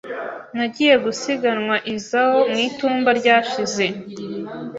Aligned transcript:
Nagiye 0.55 0.95
gusiganwa 1.05 1.75
i 1.93 1.95
Zao 2.07 2.39
mu 2.51 2.57
itumba 2.67 3.09
ryashize. 3.19 3.85